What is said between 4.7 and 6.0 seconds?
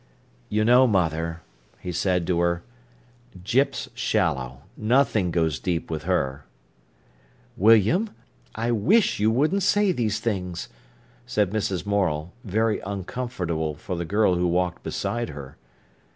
Nothing goes deep